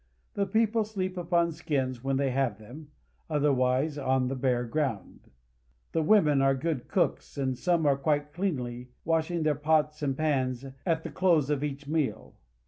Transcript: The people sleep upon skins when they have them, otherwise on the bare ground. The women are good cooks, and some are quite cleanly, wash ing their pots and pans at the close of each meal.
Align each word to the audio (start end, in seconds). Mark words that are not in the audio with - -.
The 0.33 0.47
people 0.47 0.83
sleep 0.83 1.15
upon 1.15 1.51
skins 1.51 2.03
when 2.03 2.17
they 2.17 2.31
have 2.31 2.57
them, 2.57 2.87
otherwise 3.29 3.99
on 3.99 4.29
the 4.29 4.35
bare 4.35 4.63
ground. 4.65 5.29
The 5.91 6.01
women 6.01 6.41
are 6.41 6.55
good 6.55 6.87
cooks, 6.87 7.37
and 7.37 7.55
some 7.55 7.85
are 7.85 7.95
quite 7.97 8.33
cleanly, 8.33 8.89
wash 9.05 9.29
ing 9.29 9.43
their 9.43 9.53
pots 9.53 10.01
and 10.01 10.17
pans 10.17 10.65
at 10.87 11.03
the 11.03 11.11
close 11.11 11.51
of 11.51 11.63
each 11.63 11.87
meal. 11.87 12.33